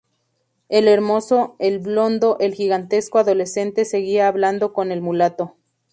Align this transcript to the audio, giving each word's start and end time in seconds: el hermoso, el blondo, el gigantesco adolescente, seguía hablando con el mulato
el 0.67 0.87
hermoso, 0.87 1.55
el 1.59 1.77
blondo, 1.77 2.37
el 2.39 2.55
gigantesco 2.55 3.19
adolescente, 3.19 3.85
seguía 3.85 4.27
hablando 4.27 4.73
con 4.73 4.91
el 4.91 4.99
mulato 4.99 5.57